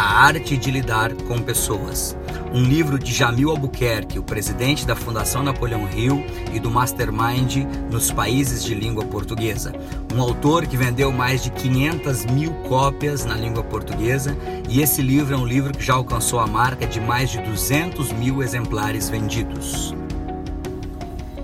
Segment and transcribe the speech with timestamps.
[0.00, 2.16] A Arte de Lidar com Pessoas
[2.54, 6.24] um livro de Jamil Albuquerque, o presidente da Fundação Napoleão Hill
[6.54, 9.74] e do Mastermind nos países de língua portuguesa.
[10.14, 14.34] Um autor que vendeu mais de 500 mil cópias na língua portuguesa
[14.70, 18.10] e esse livro é um livro que já alcançou a marca de mais de 200
[18.12, 19.94] mil exemplares vendidos.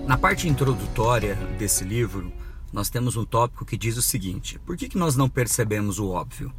[0.07, 2.33] Na parte introdutória desse livro,
[2.73, 6.09] nós temos um tópico que diz o seguinte: por que, que nós não percebemos o
[6.09, 6.51] óbvio?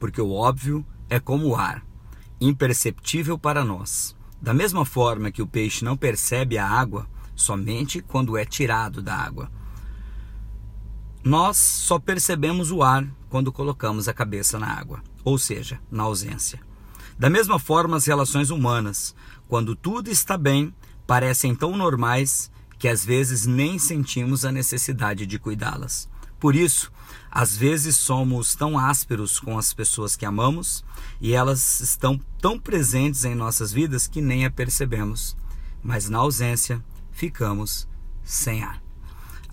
[0.00, 1.84] Porque o óbvio é como o ar
[2.40, 4.14] imperceptível para nós.
[4.40, 9.14] Da mesma forma que o peixe não percebe a água somente quando é tirado da
[9.14, 9.50] água.
[11.22, 16.60] Nós só percebemos o ar quando colocamos a cabeça na água, ou seja, na ausência.
[17.18, 19.14] Da mesma forma, as relações humanas,
[19.48, 20.74] quando tudo está bem,
[21.06, 26.08] parecem tão normais que às vezes nem sentimos a necessidade de cuidá-las.
[26.38, 26.92] Por isso,
[27.30, 30.84] às vezes somos tão ásperos com as pessoas que amamos
[31.20, 35.36] e elas estão tão presentes em nossas vidas que nem a percebemos,
[35.82, 37.88] mas na ausência ficamos
[38.22, 38.82] sem ar.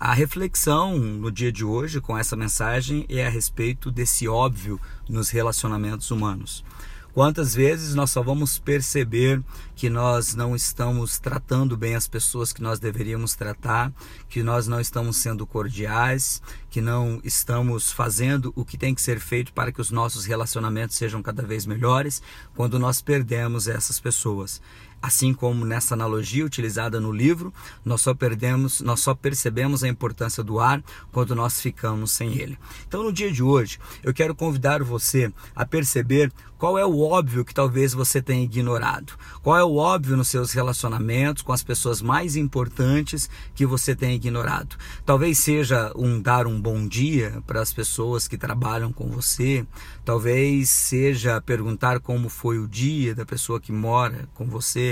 [0.04, 5.30] A reflexão no dia de hoje com essa mensagem é a respeito desse óbvio nos
[5.30, 6.64] relacionamentos humanos.
[7.12, 9.42] Quantas vezes nós só vamos perceber
[9.76, 13.92] que nós não estamos tratando bem as pessoas que nós deveríamos tratar,
[14.30, 19.20] que nós não estamos sendo cordiais, que não estamos fazendo o que tem que ser
[19.20, 22.22] feito para que os nossos relacionamentos sejam cada vez melhores,
[22.54, 24.62] quando nós perdemos essas pessoas.
[25.02, 27.52] Assim como nessa analogia utilizada no livro,
[27.84, 32.56] nós só perdemos, nós só percebemos a importância do ar quando nós ficamos sem ele.
[32.86, 37.44] Então, no dia de hoje, eu quero convidar você a perceber qual é o óbvio
[37.44, 39.14] que talvez você tenha ignorado.
[39.42, 44.14] Qual é o óbvio nos seus relacionamentos com as pessoas mais importantes que você tenha
[44.14, 44.76] ignorado.
[45.04, 49.66] Talvez seja um dar um bom dia para as pessoas que trabalham com você,
[50.04, 54.91] talvez seja perguntar como foi o dia da pessoa que mora com você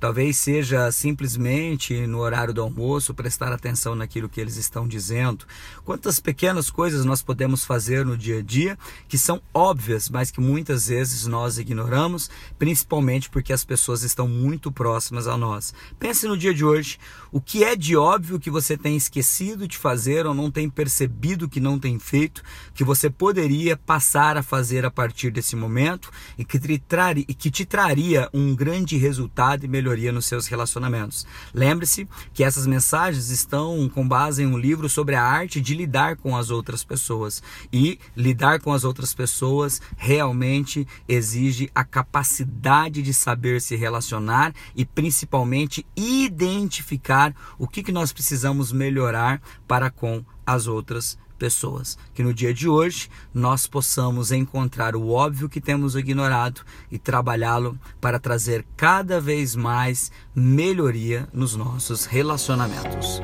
[0.00, 5.44] Talvez seja simplesmente no horário do almoço prestar atenção naquilo que eles estão dizendo.
[5.84, 10.40] Quantas pequenas coisas nós podemos fazer no dia a dia que são óbvias, mas que
[10.40, 15.74] muitas vezes nós ignoramos, principalmente porque as pessoas estão muito próximas a nós.
[15.98, 16.98] Pense no dia de hoje,
[17.32, 21.48] o que é de óbvio que você tem esquecido de fazer ou não tem percebido
[21.48, 22.42] que não tem feito,
[22.74, 27.34] que você poderia passar a fazer a partir desse momento e que te, traria, e
[27.34, 31.26] que te traria um grande resultado e melhoria nos seus relacionamentos.
[31.54, 36.16] Lembre-se que essas mensagens estão com base em um livro sobre a arte de lidar
[36.16, 37.42] com as outras pessoas.
[37.72, 44.84] E lidar com as outras pessoas realmente exige a capacidade de saber se relacionar e
[44.84, 51.98] principalmente identificar o que, que nós precisamos melhorar para com as outras pessoas.
[52.14, 57.78] Que no dia de hoje nós possamos encontrar o óbvio que temos ignorado e trabalhá-lo
[58.00, 63.20] para trazer cada vez mais melhoria nos nossos relacionamentos.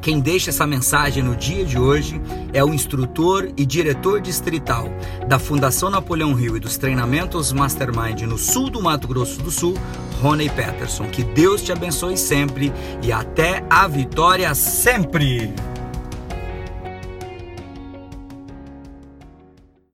[0.00, 2.18] Quem deixa essa mensagem no dia de hoje
[2.54, 4.88] é o instrutor e diretor distrital
[5.28, 9.74] da Fundação Napoleão Rio e dos treinamentos Mastermind no sul do Mato Grosso do Sul,
[10.22, 11.10] Rony Peterson.
[11.10, 12.72] Que Deus te abençoe sempre
[13.02, 15.52] e até a vitória sempre!